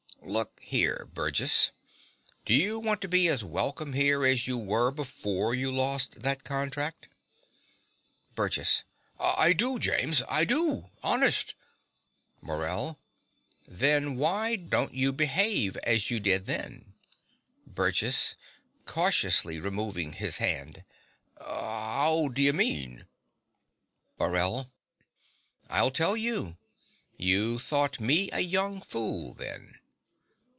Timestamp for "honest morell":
11.03-12.99